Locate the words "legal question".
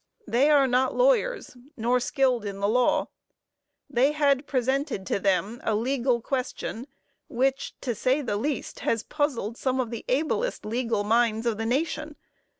5.75-6.87